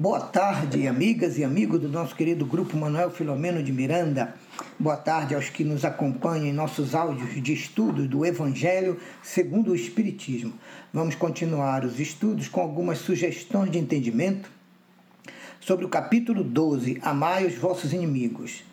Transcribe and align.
Boa 0.00 0.20
tarde, 0.20 0.88
amigas 0.88 1.36
e 1.36 1.44
amigos 1.44 1.78
do 1.78 1.86
nosso 1.86 2.16
querido 2.16 2.46
grupo 2.46 2.74
Manuel 2.74 3.10
Filomeno 3.10 3.62
de 3.62 3.70
Miranda. 3.70 4.34
Boa 4.78 4.96
tarde 4.96 5.34
aos 5.34 5.50
que 5.50 5.62
nos 5.62 5.84
acompanham 5.84 6.46
em 6.46 6.54
nossos 6.54 6.94
áudios 6.94 7.34
de 7.42 7.52
estudos 7.52 8.08
do 8.08 8.24
Evangelho 8.24 8.98
segundo 9.22 9.72
o 9.72 9.74
Espiritismo. 9.74 10.54
Vamos 10.90 11.14
continuar 11.14 11.84
os 11.84 12.00
estudos 12.00 12.48
com 12.48 12.62
algumas 12.62 12.96
sugestões 12.96 13.70
de 13.70 13.78
entendimento 13.78 14.50
sobre 15.60 15.84
o 15.84 15.90
capítulo 15.90 16.42
12, 16.42 16.98
Amai 17.02 17.44
os 17.44 17.56
vossos 17.56 17.92
inimigos. 17.92 18.64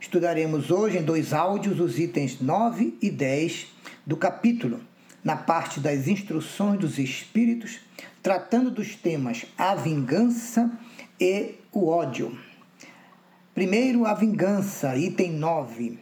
Estudaremos 0.00 0.70
hoje 0.70 0.98
em 0.98 1.02
dois 1.02 1.32
áudios 1.32 1.80
os 1.80 1.98
itens 1.98 2.40
9 2.40 2.96
e 3.02 3.10
10 3.10 3.66
do 4.06 4.16
capítulo, 4.16 4.78
na 5.24 5.34
parte 5.34 5.80
das 5.80 6.06
instruções 6.06 6.78
dos 6.78 6.96
espíritos 6.96 7.80
tratando 8.26 8.72
dos 8.72 8.96
temas 8.96 9.46
a 9.56 9.76
vingança 9.76 10.68
e 11.20 11.54
o 11.72 11.86
ódio. 11.86 12.36
Primeiro, 13.54 14.04
a 14.04 14.14
vingança, 14.14 14.96
item 14.96 15.30
9. 15.30 15.96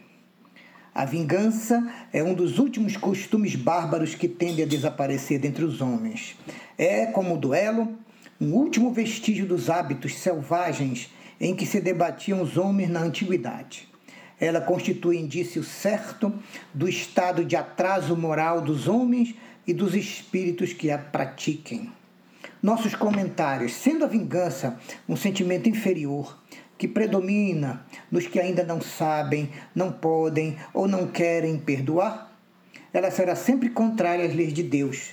A 0.95 1.05
vingança 1.05 1.87
é 2.11 2.23
um 2.23 2.33
dos 2.33 2.57
últimos 2.57 2.97
costumes 2.97 3.55
bárbaros 3.55 4.15
que 4.15 4.27
tende 4.27 4.63
a 4.63 4.65
desaparecer 4.65 5.37
dentre 5.37 5.63
os 5.63 5.81
homens. 5.81 6.35
É, 6.79 7.05
como 7.05 7.35
o 7.35 7.37
duelo, 7.37 7.95
um 8.41 8.53
último 8.53 8.91
vestígio 8.91 9.45
dos 9.45 9.69
hábitos 9.69 10.15
selvagens 10.15 11.13
em 11.39 11.55
que 11.55 11.67
se 11.67 11.79
debatiam 11.79 12.41
os 12.41 12.57
homens 12.57 12.89
na 12.89 13.01
antiguidade. 13.01 13.87
Ela 14.39 14.61
constitui 14.61 15.19
indício 15.19 15.63
certo 15.63 16.33
do 16.73 16.89
estado 16.89 17.45
de 17.45 17.55
atraso 17.55 18.17
moral 18.17 18.61
dos 18.61 18.87
homens 18.87 19.35
e 19.67 19.75
dos 19.75 19.93
espíritos 19.93 20.73
que 20.73 20.89
a 20.89 20.97
pratiquem 20.97 21.91
nossos 22.65 22.95
comentários, 22.95 23.75
sendo 23.75 24.03
a 24.03 24.07
vingança 24.07 24.79
um 25.07 25.15
sentimento 25.15 25.69
inferior 25.69 26.35
que 26.79 26.87
predomina 26.87 27.85
nos 28.09 28.25
que 28.25 28.39
ainda 28.39 28.63
não 28.63 28.81
sabem, 28.81 29.51
não 29.75 29.91
podem 29.91 30.57
ou 30.73 30.87
não 30.87 31.05
querem 31.05 31.59
perdoar, 31.59 32.35
ela 32.91 33.11
será 33.11 33.35
sempre 33.35 33.69
contrária 33.69 34.25
às 34.25 34.33
leis 34.33 34.51
de 34.51 34.63
Deus, 34.63 35.11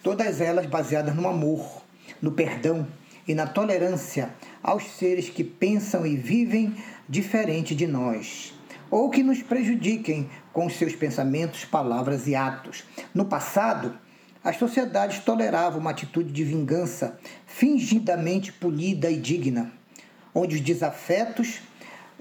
todas 0.00 0.40
elas 0.40 0.64
baseadas 0.66 1.12
no 1.12 1.26
amor, 1.26 1.82
no 2.22 2.30
perdão 2.30 2.86
e 3.26 3.34
na 3.34 3.48
tolerância 3.48 4.30
aos 4.62 4.84
seres 4.84 5.28
que 5.28 5.42
pensam 5.42 6.06
e 6.06 6.16
vivem 6.16 6.72
diferente 7.08 7.74
de 7.74 7.88
nós, 7.88 8.54
ou 8.88 9.10
que 9.10 9.24
nos 9.24 9.42
prejudiquem 9.42 10.30
com 10.52 10.70
seus 10.70 10.94
pensamentos, 10.94 11.64
palavras 11.64 12.28
e 12.28 12.36
atos. 12.36 12.84
No 13.12 13.24
passado, 13.24 13.92
as 14.44 14.56
sociedades 14.56 15.20
toleravam 15.20 15.80
uma 15.80 15.90
atitude 15.90 16.32
de 16.32 16.42
vingança 16.42 17.18
fingidamente 17.46 18.52
polida 18.52 19.10
e 19.10 19.16
digna, 19.16 19.72
onde 20.34 20.56
os 20.56 20.60
desafetos 20.60 21.60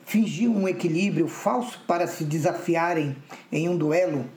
fingiam 0.05 0.55
um 0.55 0.67
equilíbrio 0.67 1.27
falso 1.27 1.81
para 1.87 2.05
se 2.05 2.23
desafiarem 2.23 3.15
em 3.51 3.67
um 3.69 3.77
duelo 3.77 4.29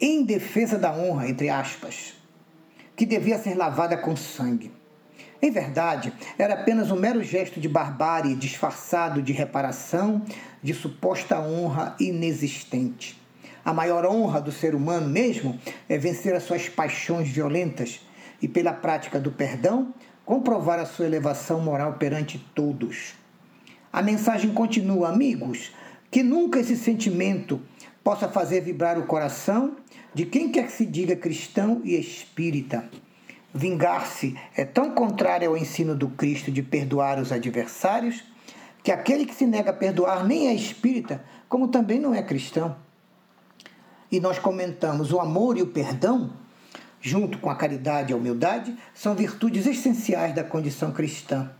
em 0.00 0.24
defesa 0.24 0.78
da 0.78 0.92
honra, 0.92 1.28
entre 1.28 1.50
aspas, 1.50 2.14
que 2.96 3.04
devia 3.04 3.38
ser 3.38 3.54
lavada 3.54 3.98
com 3.98 4.16
sangue. 4.16 4.72
Em 5.42 5.50
verdade, 5.50 6.12
era 6.38 6.54
apenas 6.54 6.90
um 6.90 6.96
mero 6.96 7.22
gesto 7.22 7.60
de 7.60 7.68
barbárie 7.68 8.34
disfarçado 8.34 9.22
de 9.22 9.32
reparação 9.32 10.24
de 10.62 10.72
suposta 10.72 11.40
honra 11.40 11.96
inexistente. 11.98 13.19
A 13.70 13.72
maior 13.72 14.04
honra 14.04 14.40
do 14.40 14.50
ser 14.50 14.74
humano 14.74 15.08
mesmo 15.08 15.56
é 15.88 15.96
vencer 15.96 16.34
as 16.34 16.42
suas 16.42 16.68
paixões 16.68 17.28
violentas 17.28 18.00
e, 18.42 18.48
pela 18.48 18.72
prática 18.72 19.20
do 19.20 19.30
perdão, 19.30 19.94
comprovar 20.24 20.80
a 20.80 20.84
sua 20.84 21.06
elevação 21.06 21.60
moral 21.60 21.92
perante 21.92 22.44
todos. 22.52 23.14
A 23.92 24.02
mensagem 24.02 24.52
continua, 24.52 25.10
amigos, 25.10 25.70
que 26.10 26.20
nunca 26.20 26.58
esse 26.58 26.76
sentimento 26.76 27.62
possa 28.02 28.28
fazer 28.28 28.60
vibrar 28.62 28.98
o 28.98 29.06
coração 29.06 29.76
de 30.12 30.26
quem 30.26 30.50
quer 30.50 30.66
que 30.66 30.72
se 30.72 30.84
diga 30.84 31.14
cristão 31.14 31.80
e 31.84 31.94
espírita. 31.94 32.90
Vingar-se 33.54 34.36
é 34.56 34.64
tão 34.64 34.90
contrário 34.90 35.48
ao 35.48 35.56
ensino 35.56 35.94
do 35.94 36.08
Cristo 36.08 36.50
de 36.50 36.60
perdoar 36.60 37.20
os 37.20 37.30
adversários 37.30 38.24
que 38.82 38.90
aquele 38.90 39.24
que 39.24 39.34
se 39.34 39.46
nega 39.46 39.70
a 39.70 39.74
perdoar 39.74 40.26
nem 40.26 40.48
é 40.48 40.54
espírita, 40.54 41.22
como 41.48 41.68
também 41.68 42.00
não 42.00 42.12
é 42.12 42.20
cristão 42.20 42.74
e 44.10 44.18
nós 44.20 44.38
comentamos 44.38 45.12
o 45.12 45.20
amor 45.20 45.56
e 45.56 45.62
o 45.62 45.66
perdão, 45.66 46.30
junto 47.00 47.38
com 47.38 47.48
a 47.48 47.56
caridade 47.56 48.10
e 48.10 48.14
a 48.14 48.16
humildade, 48.16 48.76
são 48.94 49.14
virtudes 49.14 49.66
essenciais 49.66 50.34
da 50.34 50.44
condição 50.44 50.92
cristã. 50.92 51.50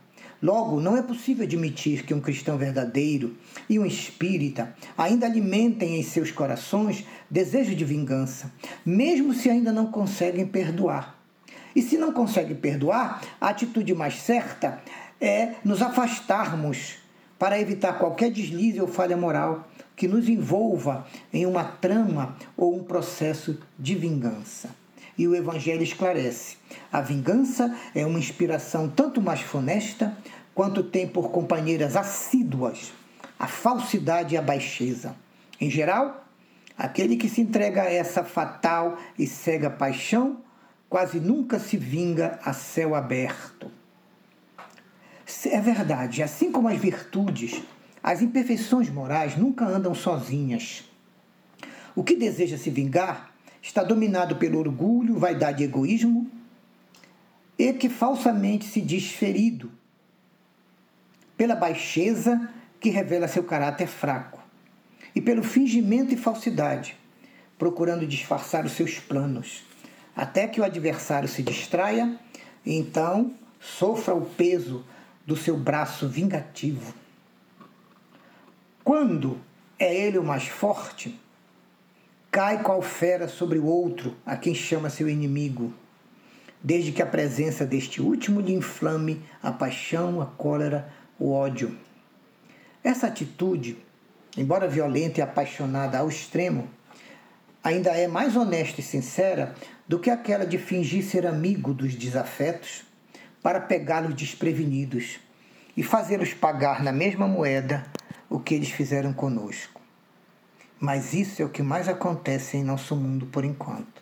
Logo, 0.42 0.80
não 0.80 0.96
é 0.96 1.02
possível 1.02 1.44
admitir 1.44 2.04
que 2.04 2.14
um 2.14 2.20
cristão 2.20 2.56
verdadeiro 2.56 3.36
e 3.68 3.78
um 3.78 3.84
espírita 3.84 4.74
ainda 4.96 5.26
alimentem 5.26 6.00
em 6.00 6.02
seus 6.02 6.30
corações 6.30 7.04
desejo 7.30 7.74
de 7.74 7.84
vingança, 7.84 8.50
mesmo 8.84 9.34
se 9.34 9.50
ainda 9.50 9.70
não 9.70 9.86
conseguem 9.86 10.46
perdoar. 10.46 11.18
E 11.76 11.82
se 11.82 11.98
não 11.98 12.12
conseguem 12.12 12.56
perdoar, 12.56 13.20
a 13.38 13.50
atitude 13.50 13.94
mais 13.94 14.14
certa 14.14 14.82
é 15.20 15.56
nos 15.62 15.82
afastarmos 15.82 16.96
para 17.38 17.60
evitar 17.60 17.98
qualquer 17.98 18.30
deslize 18.30 18.80
ou 18.80 18.88
falha 18.88 19.16
moral 19.16 19.68
que 20.00 20.08
nos 20.08 20.30
envolva 20.30 21.06
em 21.30 21.44
uma 21.44 21.62
trama 21.62 22.34
ou 22.56 22.74
um 22.74 22.82
processo 22.82 23.58
de 23.78 23.94
vingança. 23.94 24.70
E 25.18 25.28
o 25.28 25.36
Evangelho 25.36 25.82
esclarece: 25.82 26.56
a 26.90 27.02
vingança 27.02 27.76
é 27.94 28.06
uma 28.06 28.18
inspiração 28.18 28.88
tanto 28.88 29.20
mais 29.20 29.42
funesta 29.42 30.16
quanto 30.54 30.82
tem 30.82 31.06
por 31.06 31.30
companheiras 31.30 31.96
assíduas 31.96 32.94
a 33.38 33.46
falsidade 33.46 34.34
e 34.34 34.38
a 34.38 34.42
baixeza. 34.42 35.14
Em 35.60 35.68
geral, 35.68 36.26
aquele 36.78 37.16
que 37.18 37.28
se 37.28 37.42
entrega 37.42 37.82
a 37.82 37.92
essa 37.92 38.24
fatal 38.24 38.96
e 39.18 39.26
cega 39.26 39.68
paixão 39.68 40.38
quase 40.88 41.20
nunca 41.20 41.58
se 41.58 41.76
vinga 41.76 42.38
a 42.42 42.54
céu 42.54 42.94
aberto. 42.94 43.70
É 45.44 45.60
verdade, 45.60 46.22
assim 46.22 46.50
como 46.50 46.68
as 46.68 46.78
virtudes 46.78 47.62
as 48.02 48.22
imperfeições 48.22 48.88
morais 48.88 49.36
nunca 49.36 49.66
andam 49.66 49.94
sozinhas. 49.94 50.84
O 51.94 52.02
que 52.02 52.16
deseja 52.16 52.56
se 52.56 52.70
vingar 52.70 53.30
está 53.60 53.82
dominado 53.82 54.36
pelo 54.36 54.58
orgulho, 54.58 55.18
vaidade 55.18 55.62
e 55.62 55.66
egoísmo, 55.66 56.30
e 57.58 57.72
que 57.74 57.90
falsamente 57.90 58.64
se 58.64 58.80
diz 58.80 59.10
ferido, 59.10 59.70
pela 61.36 61.54
baixeza 61.54 62.48
que 62.80 62.88
revela 62.88 63.28
seu 63.28 63.44
caráter 63.44 63.86
fraco, 63.86 64.40
e 65.14 65.20
pelo 65.20 65.42
fingimento 65.42 66.14
e 66.14 66.16
falsidade, 66.16 66.96
procurando 67.58 68.06
disfarçar 68.06 68.64
os 68.64 68.72
seus 68.72 68.98
planos, 68.98 69.62
até 70.16 70.46
que 70.46 70.60
o 70.60 70.64
adversário 70.64 71.28
se 71.28 71.42
distraia 71.42 72.18
e 72.64 72.74
então 72.74 73.34
sofra 73.60 74.14
o 74.14 74.24
peso 74.24 74.84
do 75.26 75.36
seu 75.36 75.56
braço 75.56 76.08
vingativo. 76.08 76.94
Quando 78.92 79.38
é 79.78 79.94
ele 79.94 80.18
o 80.18 80.24
mais 80.24 80.48
forte, 80.48 81.16
cai 82.28 82.60
qual 82.60 82.82
fera 82.82 83.28
sobre 83.28 83.56
o 83.56 83.64
outro, 83.64 84.16
a 84.26 84.36
quem 84.36 84.52
chama 84.52 84.90
seu 84.90 85.08
inimigo, 85.08 85.72
desde 86.60 86.90
que 86.90 87.00
a 87.00 87.06
presença 87.06 87.64
deste 87.64 88.02
último 88.02 88.40
lhe 88.40 88.52
inflame 88.52 89.22
a 89.40 89.52
paixão, 89.52 90.20
a 90.20 90.26
cólera, 90.26 90.92
o 91.20 91.30
ódio. 91.30 91.78
Essa 92.82 93.06
atitude, 93.06 93.78
embora 94.36 94.66
violenta 94.66 95.20
e 95.20 95.22
apaixonada 95.22 95.96
ao 95.96 96.08
extremo, 96.08 96.68
ainda 97.62 97.90
é 97.90 98.08
mais 98.08 98.34
honesta 98.34 98.80
e 98.80 98.82
sincera 98.82 99.54
do 99.86 100.00
que 100.00 100.10
aquela 100.10 100.44
de 100.44 100.58
fingir 100.58 101.04
ser 101.04 101.28
amigo 101.28 101.72
dos 101.72 101.94
desafetos 101.94 102.82
para 103.40 103.60
pegá-los 103.60 104.16
desprevenidos 104.16 105.20
e 105.76 105.82
fazê-los 105.84 106.34
pagar 106.34 106.82
na 106.82 106.90
mesma 106.90 107.28
moeda 107.28 107.86
o 108.30 108.38
que 108.38 108.54
eles 108.54 108.70
fizeram 108.70 109.12
conosco. 109.12 109.80
Mas 110.78 111.12
isso 111.12 111.42
é 111.42 111.44
o 111.44 111.50
que 111.50 111.62
mais 111.62 111.88
acontece 111.88 112.56
em 112.56 112.64
nosso 112.64 112.94
mundo 112.94 113.26
por 113.26 113.44
enquanto. 113.44 114.00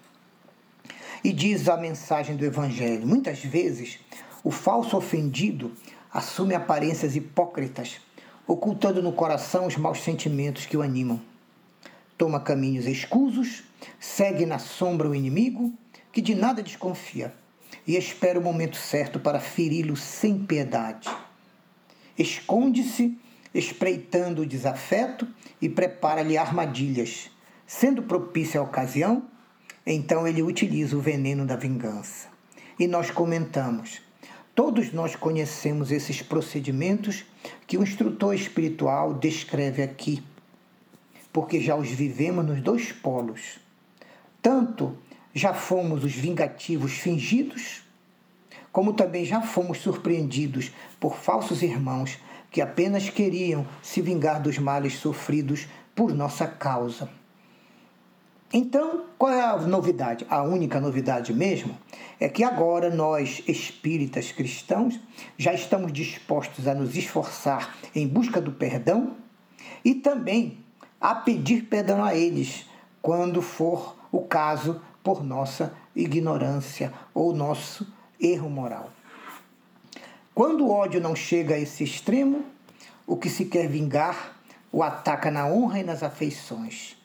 E 1.25 1.33
diz 1.33 1.69
a 1.69 1.77
mensagem 1.77 2.37
do 2.37 2.45
Evangelho: 2.45 3.07
muitas 3.07 3.43
vezes 3.43 3.99
o 4.45 4.51
falso 4.51 4.97
ofendido 4.97 5.73
assume 6.13 6.55
aparências 6.55 7.17
hipócritas, 7.17 8.01
ocultando 8.47 9.03
no 9.03 9.13
coração 9.13 9.67
os 9.67 9.77
maus 9.77 10.03
sentimentos 10.03 10.67
que 10.67 10.77
o 10.77 10.83
animam. 10.83 11.21
Toma 12.17 12.39
caminhos 12.39 12.87
escusos, 12.87 13.65
segue 13.99 14.47
na 14.47 14.59
sombra 14.59 15.09
o 15.09 15.15
inimigo, 15.15 15.73
que 16.13 16.21
de 16.21 16.35
nada 16.35 16.63
desconfia, 16.63 17.35
e 17.87 17.97
espera 17.97 18.39
o 18.39 18.43
momento 18.43 18.77
certo 18.77 19.19
para 19.19 19.41
feri-lo 19.41 19.97
sem 19.97 20.39
piedade. 20.39 21.09
Esconde-se 22.17 23.19
espreitando 23.55 24.43
o 24.43 24.47
desafeto 24.47 25.27
e 25.61 25.69
prepara-lhe 25.69 26.37
armadilhas. 26.37 27.31
Sendo 27.67 28.03
propícia 28.03 28.61
a 28.61 28.63
ocasião, 28.63 29.23
então 29.87 30.27
ele 30.27 30.43
utiliza 30.43 30.97
o 30.97 31.01
veneno 31.01 31.47
da 31.47 31.57
vingança. 31.57 32.29
E 32.79 32.87
nós 32.87 33.11
comentamos: 33.11 34.01
Todos 34.55 34.93
nós 34.93 35.15
conhecemos 35.15 35.91
esses 35.91 36.23
procedimentos 36.23 37.25
que 37.67 37.79
o 37.79 37.83
instrutor 37.83 38.35
espiritual 38.35 39.15
descreve 39.15 39.83
aqui, 39.83 40.23
porque 41.33 41.61
já 41.61 41.77
os 41.77 41.89
vivemos 41.89 42.45
nos 42.45 42.61
dois 42.61 42.93
polos. 42.93 43.59
Tanto 44.43 44.97
já 45.35 45.55
fomos 45.55 46.05
os 46.05 46.13
vingativos 46.13 46.93
fingidos, 46.93 47.83
como 48.73 48.93
também 48.93 49.25
já 49.25 49.41
fomos 49.41 49.79
surpreendidos 49.79 50.73
por 50.99 51.17
falsos 51.17 51.63
irmãos 51.63 52.19
que 52.51 52.61
apenas 52.61 53.09
queriam 53.09 53.67
se 53.83 54.01
vingar 54.01 54.41
dos 54.41 54.59
males 54.59 54.95
sofridos 54.95 55.67
por 55.95 56.15
nossa 56.15 56.47
causa. 56.47 57.09
Então, 58.53 59.05
qual 59.19 59.33
é 59.33 59.43
a 59.43 59.59
novidade? 59.59 60.27
A 60.31 60.43
única 60.43 60.81
novidade 60.81 61.35
mesmo 61.35 61.77
é 62.19 62.31
que 62.31 62.43
agora 62.43 62.89
nós, 62.89 63.43
espíritas 63.47 64.33
cristãos, 64.33 64.99
já 65.37 65.53
estamos 65.53 65.93
dispostos 65.93 66.67
a 66.67 66.75
nos 66.75 66.97
esforçar 66.97 67.77
em 67.95 68.09
busca 68.09 68.41
do 68.41 68.53
perdão 68.53 69.17
e 69.85 69.95
também 69.95 70.65
a 70.99 71.15
pedir 71.15 71.65
perdão 71.65 72.03
a 72.03 72.15
eles 72.15 72.65
quando 73.03 73.43
for 73.43 73.97
o 74.11 74.23
caso 74.23 74.81
por 75.05 75.23
nossa 75.23 75.75
ignorância 75.95 76.93
ou 77.13 77.35
nosso 77.35 77.87
erro 78.19 78.49
moral. 78.49 78.91
Quando 80.39 80.67
o 80.67 80.71
ódio 80.71 81.01
não 81.01 81.17
chega 81.17 81.57
a 81.57 81.59
esse 81.59 81.83
extremo, 81.83 82.45
o 83.05 83.17
que 83.17 83.29
se 83.29 83.47
quer 83.47 83.67
vingar 83.67 84.37
o 84.71 84.85
ataca 84.85 85.33
na 85.33 85.49
honra 85.49 85.81
e 85.81 85.83
nas 85.83 86.01
afeições 86.05 86.97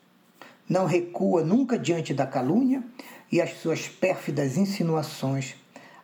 não 0.70 0.86
recua 0.86 1.44
nunca 1.44 1.76
diante 1.76 2.14
da 2.14 2.28
calúnia 2.28 2.84
e 3.32 3.42
as 3.42 3.54
suas 3.58 3.88
pérfidas 3.88 4.56
insinuações, 4.56 5.56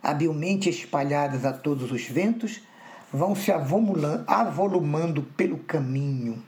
habilmente 0.01 0.71
espalhadas 0.71 1.45
a 1.45 1.53
todos 1.53 1.91
os 1.91 2.01
ventos, 2.05 2.61
vão 3.13 3.35
se 3.35 3.51
avolumando 3.51 5.21
pelo 5.21 5.59
caminho. 5.59 6.43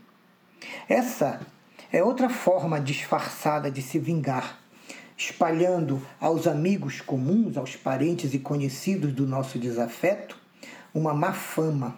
Essa 0.90 1.42
é 1.94 2.04
outra 2.04 2.28
forma 2.28 2.82
disfarçada 2.82 3.70
de 3.70 3.84
se 3.84 4.00
vingar, 4.00 4.60
espalhando 5.16 6.02
aos 6.20 6.48
amigos 6.48 7.02
comuns, 7.02 7.56
aos 7.56 7.76
parentes 7.76 8.34
e 8.34 8.40
conhecidos 8.40 9.14
do 9.14 9.28
nosso 9.28 9.60
desafeto, 9.60 10.41
uma 10.94 11.14
má 11.14 11.32
fama, 11.34 11.98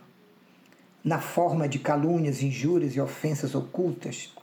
na 1.03 1.19
forma 1.19 1.67
de 1.67 1.79
calúnias, 1.79 2.41
injúrias 2.41 2.95
e 2.95 3.01
ofensas 3.01 3.55
ocultas, 3.55 4.33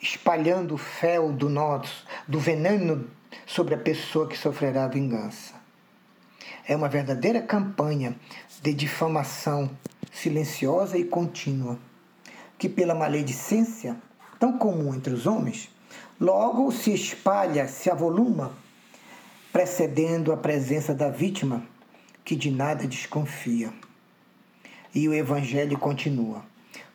espalhando 0.00 0.74
o 0.74 0.78
fel 0.78 1.32
do 1.32 1.48
do 2.26 2.40
veneno 2.40 3.08
sobre 3.46 3.74
a 3.74 3.78
pessoa 3.78 4.26
que 4.26 4.36
sofrerá 4.36 4.84
a 4.84 4.88
vingança. 4.88 5.54
É 6.66 6.74
uma 6.74 6.88
verdadeira 6.88 7.42
campanha 7.42 8.16
de 8.62 8.72
difamação 8.72 9.70
silenciosa 10.12 10.98
e 10.98 11.04
contínua, 11.04 11.78
que 12.58 12.68
pela 12.68 12.94
maledicência, 12.94 13.96
tão 14.38 14.56
comum 14.56 14.94
entre 14.94 15.12
os 15.12 15.26
homens, 15.26 15.68
logo 16.20 16.70
se 16.72 16.92
espalha, 16.92 17.68
se 17.68 17.90
avoluma, 17.90 18.52
precedendo 19.52 20.32
a 20.32 20.36
presença 20.36 20.94
da 20.94 21.08
vítima, 21.08 21.62
que 22.24 22.36
de 22.36 22.50
nada 22.50 22.86
desconfia. 22.86 23.72
E 24.94 25.08
o 25.08 25.14
Evangelho 25.14 25.78
continua. 25.78 26.44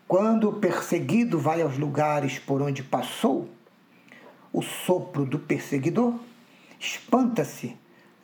Quando 0.07 0.49
o 0.49 0.53
perseguido 0.53 1.39
vai 1.39 1.61
aos 1.61 1.77
lugares 1.77 2.37
por 2.37 2.61
onde 2.61 2.83
passou, 2.83 3.49
o 4.53 4.61
sopro 4.61 5.25
do 5.25 5.39
perseguidor 5.39 6.13
espanta-se 6.79 7.75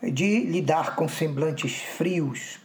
de 0.01 0.41
lidar 0.41 0.95
com 0.95 1.07
semblantes 1.07 1.81
frios, 1.81 2.59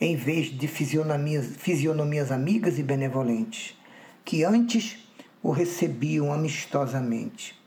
em 0.00 0.16
vez 0.16 0.46
de 0.46 0.68
fisionomias, 0.68 1.56
fisionomias 1.56 2.30
amigas 2.30 2.78
e 2.78 2.82
benevolentes, 2.82 3.76
que 4.24 4.44
antes 4.44 4.98
o 5.42 5.50
recebiam 5.50 6.32
amistosamente. 6.32 7.58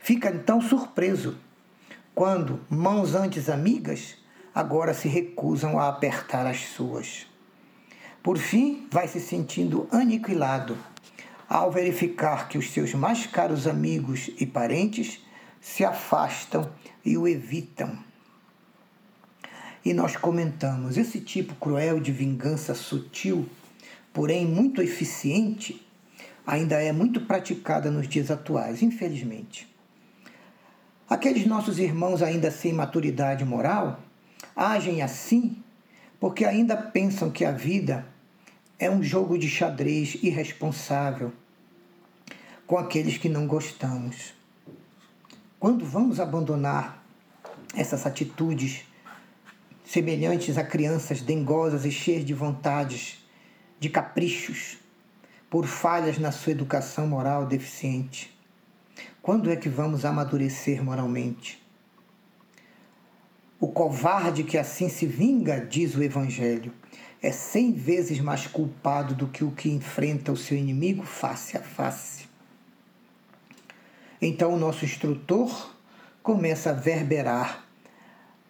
Fica 0.00 0.30
então 0.30 0.60
surpreso 0.60 1.36
quando 2.14 2.60
mãos 2.68 3.14
antes 3.14 3.48
amigas 3.48 4.16
agora 4.54 4.94
se 4.94 5.06
recusam 5.06 5.78
a 5.78 5.88
apertar 5.88 6.46
as 6.46 6.60
suas. 6.60 7.26
Por 8.26 8.38
fim, 8.38 8.88
vai 8.90 9.06
se 9.06 9.20
sentindo 9.20 9.86
aniquilado 9.92 10.76
ao 11.48 11.70
verificar 11.70 12.48
que 12.48 12.58
os 12.58 12.72
seus 12.72 12.92
mais 12.92 13.24
caros 13.24 13.68
amigos 13.68 14.32
e 14.40 14.44
parentes 14.44 15.24
se 15.60 15.84
afastam 15.84 16.68
e 17.04 17.16
o 17.16 17.28
evitam. 17.28 17.96
E 19.84 19.94
nós 19.94 20.16
comentamos: 20.16 20.96
esse 20.96 21.20
tipo 21.20 21.54
cruel 21.54 22.00
de 22.00 22.10
vingança 22.10 22.74
sutil, 22.74 23.48
porém 24.12 24.44
muito 24.44 24.82
eficiente, 24.82 25.86
ainda 26.44 26.82
é 26.82 26.90
muito 26.90 27.20
praticada 27.20 27.92
nos 27.92 28.08
dias 28.08 28.28
atuais, 28.28 28.82
infelizmente. 28.82 29.72
Aqueles 31.08 31.46
nossos 31.46 31.78
irmãos 31.78 32.22
ainda 32.22 32.50
sem 32.50 32.72
maturidade 32.72 33.44
moral 33.44 34.00
agem 34.56 35.00
assim 35.00 35.62
porque 36.18 36.44
ainda 36.44 36.76
pensam 36.76 37.30
que 37.30 37.44
a 37.44 37.52
vida 37.52 38.15
é 38.78 38.90
um 38.90 39.02
jogo 39.02 39.38
de 39.38 39.48
xadrez 39.48 40.18
irresponsável 40.22 41.32
com 42.66 42.76
aqueles 42.76 43.16
que 43.16 43.28
não 43.28 43.46
gostamos. 43.46 44.34
Quando 45.58 45.84
vamos 45.86 46.20
abandonar 46.20 47.02
essas 47.74 48.04
atitudes 48.04 48.84
semelhantes 49.84 50.58
a 50.58 50.64
crianças 50.64 51.22
dengosas 51.22 51.84
e 51.84 51.90
cheias 51.90 52.24
de 52.24 52.34
vontades, 52.34 53.24
de 53.80 53.88
caprichos, 53.88 54.78
por 55.48 55.66
falhas 55.66 56.18
na 56.18 56.30
sua 56.30 56.52
educação 56.52 57.06
moral 57.06 57.46
deficiente? 57.46 58.36
Quando 59.22 59.50
é 59.50 59.56
que 59.56 59.68
vamos 59.68 60.04
amadurecer 60.04 60.84
moralmente? 60.84 61.64
O 63.58 63.68
covarde 63.68 64.44
que 64.44 64.58
assim 64.58 64.88
se 64.88 65.06
vinga, 65.06 65.64
diz 65.64 65.94
o 65.94 66.02
Evangelho, 66.02 66.72
é 67.22 67.32
cem 67.32 67.72
vezes 67.72 68.20
mais 68.20 68.46
culpado 68.46 69.14
do 69.14 69.26
que 69.26 69.42
o 69.42 69.50
que 69.50 69.70
enfrenta 69.70 70.32
o 70.32 70.36
seu 70.36 70.56
inimigo 70.56 71.04
face 71.04 71.56
a 71.56 71.62
face. 71.62 72.26
Então 74.20 74.54
o 74.54 74.58
nosso 74.58 74.84
instrutor 74.84 75.74
começa 76.22 76.70
a 76.70 76.72
verberar 76.72 77.66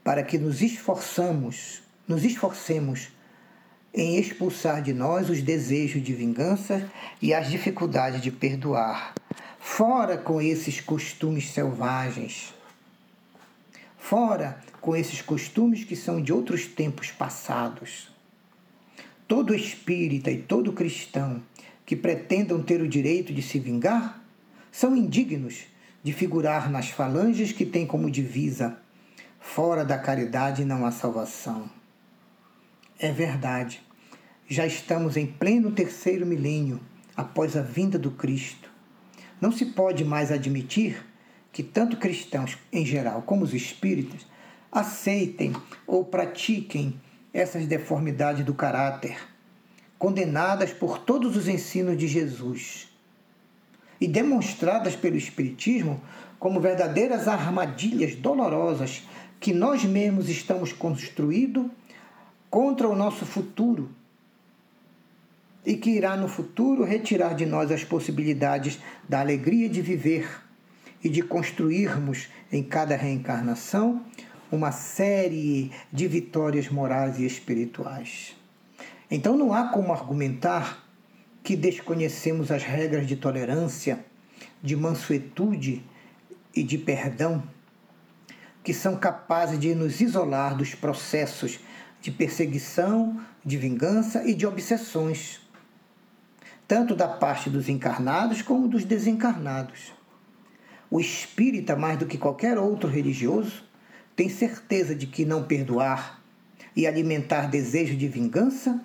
para 0.03 0.23
que 0.23 0.39
nos 0.39 0.63
esforçamos, 0.63 1.83
nos 2.07 2.25
esforcemos 2.25 3.09
em 3.93 4.19
expulsar 4.19 4.83
de 4.83 4.93
nós 4.93 5.31
os 5.31 5.43
desejos 5.43 6.03
de 6.03 6.13
vingança 6.13 6.91
e 7.21 7.33
as 7.33 7.49
dificuldades 7.49 8.21
de 8.21 8.31
perdoar. 8.31 9.15
Fora 9.59 10.17
com 10.17 10.41
esses 10.41 10.81
costumes 10.81 11.51
selvagens. 11.51 12.55
Fora 13.99 14.61
com 14.81 14.95
esses 14.95 15.21
costumes 15.21 15.83
que 15.83 15.97
são 15.97 16.23
de 16.23 16.33
outros 16.33 16.67
tempos 16.67 17.11
passados 17.11 18.15
todo 19.27 19.55
espírita 19.55 20.31
e 20.31 20.39
todo 20.39 20.73
cristão 20.73 21.43
que 21.85 21.97
pretendam 21.97 22.63
ter 22.63 22.81
o 22.81 22.89
direito 22.89 23.33
de 23.33 23.43
se 23.43 23.59
vingar 23.59 24.23
são 24.71 24.97
indignos 24.97 25.65
de 26.03 26.13
figurar 26.13 26.71
nas 26.71 26.89
falanges 26.89 27.51
que 27.51 27.67
têm 27.67 27.87
como 27.87 28.11
divisa: 28.11 28.79
fora 29.41 29.85
da 29.85 29.99
caridade 29.99 30.65
não 30.65 30.87
há 30.87 30.91
salvação. 30.91 31.69
É 32.99 33.11
verdade, 33.11 33.83
já 34.49 34.67
estamos 34.67 35.17
em 35.17 35.27
pleno 35.27 35.73
terceiro 35.73 36.25
milênio 36.25 36.81
após 37.17 37.57
a 37.57 37.63
vinda 37.63 37.99
do 37.99 38.11
Cristo. 38.11 38.71
Não 39.41 39.51
se 39.51 39.67
pode 39.67 40.05
mais 40.05 40.31
admitir 40.31 41.05
que 41.53 41.63
tanto 41.63 41.97
cristãos 41.97 42.57
em 42.73 42.87
geral 42.87 43.23
como 43.23 43.45
os 43.45 43.53
espíritas 43.53 44.27
aceitem 44.71 45.53
ou 45.87 46.05
pratiquem 46.05 47.01
essas 47.37 47.67
deformidades 47.67 48.43
do 48.47 48.55
caráter, 48.55 49.19
condenadas 49.99 50.73
por 50.73 50.99
todos 50.99 51.37
os 51.37 51.47
ensinos 51.47 51.99
de 51.99 52.09
Jesus 52.09 52.89
e 54.01 54.09
demonstradas 54.09 54.97
pelo 54.97 55.17
Espiritismo 55.17 56.01
como 56.39 56.61
verdadeiras 56.61 57.29
armadilhas 57.29 58.15
dolorosas 58.15 59.03
que 59.39 59.53
nós 59.53 59.85
mesmos 59.85 60.31
estamos 60.31 60.73
construindo 60.73 61.71
contra 62.49 62.89
o 62.89 62.97
nosso 62.97 63.27
futuro 63.27 63.91
e 65.65 65.77
que 65.77 65.91
irá 65.91 66.17
no 66.17 66.29
futuro 66.29 66.85
retirar 66.85 67.35
de 67.35 67.45
nós 67.45 67.71
as 67.71 67.85
possibilidades 67.85 68.79
da 69.07 69.21
alegria 69.21 69.69
de 69.69 69.83
viver 69.83 70.43
e 71.05 71.11
de 71.11 71.21
construirmos 71.21 72.29
em 72.51 72.63
cada 72.63 72.97
reencarnação 72.97 74.03
uma 74.51 74.73
série 74.73 75.71
de 75.93 76.07
vitórias 76.07 76.69
morais 76.69 77.19
e 77.19 77.27
espirituais. 77.27 78.37
Então 79.11 79.37
não 79.37 79.53
há 79.53 79.69
como 79.69 79.93
argumentar 79.93 80.85
que 81.43 81.57
desconhecemos 81.57 82.51
as 82.51 82.63
regras 82.63 83.07
de 83.07 83.17
tolerância, 83.17 84.05
de 84.63 84.75
mansuetude 84.75 85.85
e 86.55 86.63
de 86.63 86.77
perdão, 86.77 87.43
que 88.65 88.75
são 88.75 88.97
capazes 88.97 89.61
de 89.61 89.75
nos 89.75 90.01
isolar 90.01 90.57
dos 90.57 90.75
processos 90.75 91.61
de 92.01 92.11
perseguição, 92.11 93.21
de 93.45 93.57
vingança 93.57 94.25
e 94.25 94.35
de 94.35 94.47
obsessões, 94.47 95.41
tanto 96.67 96.97
da 96.97 97.07
parte 97.07 97.49
dos 97.49 97.69
encarnados 97.69 98.43
como 98.43 98.67
dos 98.67 98.85
desencarnados. 98.85 99.93
O 100.91 101.01
espírita, 101.01 101.77
mais 101.77 101.99
do 101.99 102.07
que 102.07 102.19
qualquer 102.19 102.59
outro 102.59 102.89
religioso, 102.89 103.65
tem 104.17 104.31
certeza 104.31 104.95
de 104.95 105.07
que 105.07 105.27
não 105.27 105.45
perdoar 105.45 106.23
e 106.75 106.87
alimentar 106.87 107.49
desejo 107.49 107.95
de 107.95 108.09
vingança 108.09 108.83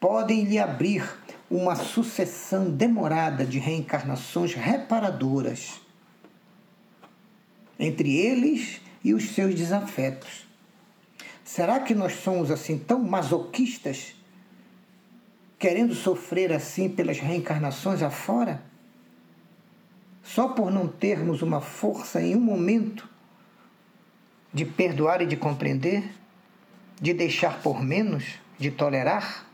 podem 0.00 0.44
lhe 0.44 0.58
abrir 0.58 1.06
uma 1.50 1.76
sucessão 1.76 2.70
demorada 2.70 3.44
de 3.44 3.58
reencarnações 3.58 4.54
reparadoras 4.54 5.80
entre 7.78 8.16
eles 8.16 8.80
e 9.04 9.12
os 9.12 9.30
seus 9.30 9.54
desafetos. 9.54 10.46
Será 11.44 11.80
que 11.80 11.94
nós 11.94 12.14
somos 12.14 12.50
assim 12.50 12.78
tão 12.78 13.02
masoquistas, 13.02 14.14
querendo 15.58 15.94
sofrer 15.94 16.52
assim 16.52 16.88
pelas 16.88 17.18
reencarnações 17.18 18.02
afora? 18.02 18.62
Só 20.22 20.48
por 20.48 20.70
não 20.70 20.86
termos 20.86 21.42
uma 21.42 21.60
força 21.60 22.22
em 22.22 22.36
um 22.36 22.40
momento 22.40 23.09
de 24.52 24.64
perdoar 24.64 25.22
e 25.22 25.26
de 25.26 25.36
compreender, 25.36 26.10
de 27.00 27.14
deixar 27.14 27.62
por 27.62 27.82
menos, 27.82 28.24
de 28.58 28.70
tolerar? 28.70 29.50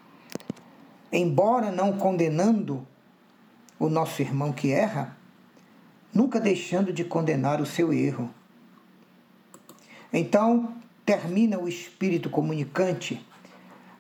embora 1.13 1.71
não 1.71 1.93
condenando 1.93 2.87
o 3.79 3.89
nosso 3.89 4.23
irmão 4.23 4.53
que 4.53 4.71
erra, 4.71 5.17
nunca 6.13 6.41
deixando 6.41 6.93
de 6.93 7.05
condenar 7.05 7.61
o 7.61 7.67
seu 7.67 7.93
erro. 7.93 8.31
Então, 10.13 10.75
termina 11.05 11.59
o 11.59 11.69
espírito 11.69 12.31
comunicante. 12.31 13.25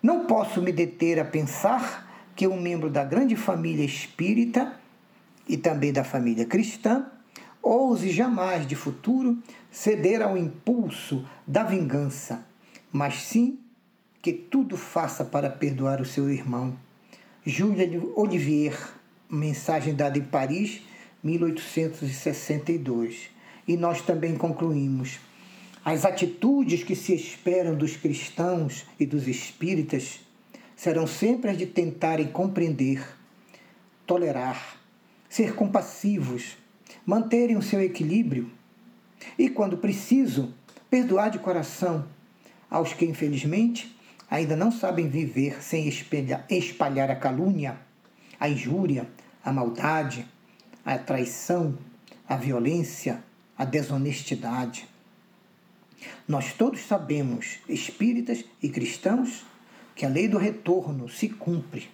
Não 0.02 0.26
posso 0.26 0.62
me 0.62 0.72
deter 0.72 1.18
a 1.18 1.24
pensar 1.24 2.30
que 2.34 2.46
um 2.46 2.60
membro 2.60 2.90
da 2.90 3.04
grande 3.04 3.36
família 3.36 3.84
espírita 3.84 4.78
e 5.48 5.56
também 5.56 5.92
da 5.92 6.04
família 6.04 6.44
cristã 6.44 7.06
ouse 7.66 8.10
jamais 8.10 8.66
de 8.66 8.74
futuro 8.74 9.38
ceder 9.70 10.22
ao 10.22 10.36
impulso 10.36 11.26
da 11.46 11.64
vingança, 11.64 12.44
mas 12.92 13.22
sim 13.22 13.58
que 14.22 14.32
tudo 14.32 14.76
faça 14.76 15.24
para 15.24 15.50
perdoar 15.50 16.00
o 16.00 16.04
seu 16.04 16.30
irmão 16.30 16.76
Júlia 17.48 17.88
Olivier, 18.16 18.76
mensagem 19.30 19.94
dada 19.94 20.18
em 20.18 20.24
Paris, 20.24 20.82
1862. 21.22 23.30
E 23.68 23.76
nós 23.76 24.02
também 24.02 24.34
concluímos: 24.34 25.20
as 25.84 26.04
atitudes 26.04 26.82
que 26.82 26.96
se 26.96 27.14
esperam 27.14 27.76
dos 27.76 27.96
cristãos 27.96 28.84
e 28.98 29.06
dos 29.06 29.28
espíritas 29.28 30.18
serão 30.74 31.06
sempre 31.06 31.52
as 31.52 31.58
de 31.58 31.66
tentarem 31.66 32.26
compreender, 32.26 33.06
tolerar, 34.04 34.76
ser 35.28 35.54
compassivos, 35.54 36.56
manterem 37.06 37.56
o 37.56 37.62
seu 37.62 37.80
equilíbrio 37.80 38.50
e, 39.38 39.48
quando 39.48 39.78
preciso, 39.78 40.52
perdoar 40.90 41.30
de 41.30 41.38
coração 41.38 42.04
aos 42.68 42.92
que, 42.92 43.04
infelizmente, 43.04 43.96
ainda 44.28 44.56
não 44.56 44.72
sabem 44.72 45.08
viver 45.08 45.62
sem 45.62 45.88
espalhar 46.50 47.10
a 47.10 47.16
calúnia, 47.16 47.78
a 48.40 48.48
injúria, 48.48 49.08
a 49.44 49.52
maldade, 49.52 50.26
a 50.84 50.98
traição, 50.98 51.78
a 52.28 52.36
violência, 52.36 53.22
a 53.56 53.64
desonestidade. 53.64 54.88
Nós 56.26 56.52
todos 56.52 56.84
sabemos, 56.84 57.58
espíritas 57.68 58.44
e 58.60 58.68
cristãos, 58.68 59.46
que 59.94 60.04
a 60.04 60.08
lei 60.08 60.28
do 60.28 60.38
retorno 60.38 61.08
se 61.08 61.28
cumpre. 61.28 61.88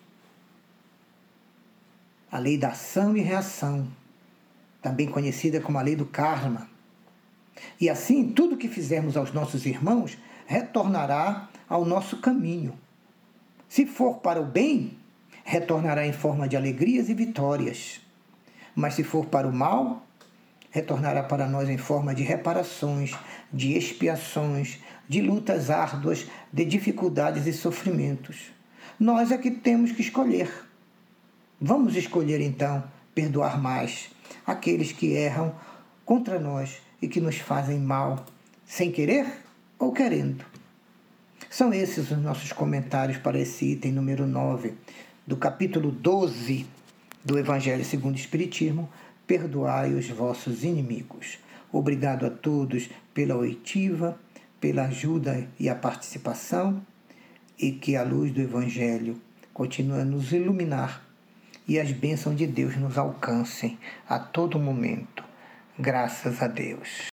A 2.30 2.38
lei 2.38 2.56
da 2.56 2.68
ação 2.68 3.16
e 3.16 3.20
reação, 3.20 3.86
também 4.82 5.06
conhecida 5.06 5.60
como 5.60 5.78
a 5.78 5.82
lei 5.82 5.94
do 5.94 6.04
karma. 6.04 6.68
E 7.80 7.88
assim, 7.88 8.32
tudo 8.32 8.56
que 8.56 8.68
fizermos 8.68 9.16
aos 9.16 9.32
nossos 9.32 9.64
irmãos 9.64 10.18
retornará 10.46 11.48
ao 11.68 11.84
nosso 11.84 12.18
caminho. 12.20 12.76
Se 13.68 13.86
for 13.86 14.16
para 14.16 14.40
o 14.40 14.44
bem, 14.44 14.98
retornará 15.44 16.06
em 16.06 16.12
forma 16.12 16.48
de 16.48 16.56
alegrias 16.56 17.08
e 17.08 17.14
vitórias. 17.14 18.00
Mas 18.74 18.94
se 18.94 19.04
for 19.04 19.26
para 19.26 19.48
o 19.48 19.52
mal, 19.52 20.04
retornará 20.70 21.22
para 21.22 21.46
nós 21.46 21.68
em 21.68 21.78
forma 21.78 22.14
de 22.14 22.22
reparações, 22.22 23.14
de 23.52 23.76
expiações, 23.76 24.80
de 25.08 25.20
lutas 25.20 25.70
árduas, 25.70 26.26
de 26.52 26.64
dificuldades 26.64 27.46
e 27.46 27.52
sofrimentos. 27.52 28.50
Nós 28.98 29.30
é 29.30 29.38
que 29.38 29.50
temos 29.50 29.92
que 29.92 30.02
escolher. 30.02 30.50
Vamos 31.60 31.96
escolher 31.96 32.40
então 32.40 32.84
perdoar 33.14 33.60
mais 33.60 34.10
aqueles 34.46 34.92
que 34.92 35.12
erram 35.12 35.54
contra 36.04 36.38
nós 36.38 36.78
e 37.00 37.08
que 37.08 37.20
nos 37.20 37.36
fazem 37.38 37.78
mal, 37.78 38.24
sem 38.66 38.90
querer 38.90 39.26
ou 39.78 39.92
querendo. 39.92 40.44
São 41.50 41.72
esses 41.72 42.10
os 42.10 42.18
nossos 42.18 42.52
comentários 42.52 43.18
para 43.18 43.38
esse 43.38 43.72
item 43.72 43.92
número 43.92 44.26
9 44.26 44.74
do 45.26 45.36
capítulo 45.36 45.90
12 45.90 46.66
do 47.24 47.38
Evangelho 47.38 47.84
segundo 47.84 48.14
o 48.14 48.18
Espiritismo, 48.18 48.88
Perdoai 49.26 49.94
os 49.94 50.08
vossos 50.08 50.64
inimigos. 50.64 51.38
Obrigado 51.70 52.26
a 52.26 52.30
todos 52.30 52.90
pela 53.14 53.36
oitiva, 53.36 54.18
pela 54.60 54.86
ajuda 54.86 55.48
e 55.58 55.68
a 55.68 55.74
participação, 55.74 56.84
e 57.58 57.72
que 57.72 57.96
a 57.96 58.02
luz 58.02 58.32
do 58.32 58.40
Evangelho 58.40 59.20
continue 59.54 60.00
a 60.00 60.04
nos 60.04 60.32
iluminar 60.32 61.02
e 61.66 61.78
as 61.78 61.90
bênçãos 61.90 62.36
de 62.36 62.46
Deus 62.46 62.76
nos 62.76 62.98
alcancem 62.98 63.78
a 64.08 64.18
todo 64.18 64.58
momento. 64.58 65.24
Graças 65.78 66.42
a 66.42 66.46
Deus. 66.46 67.10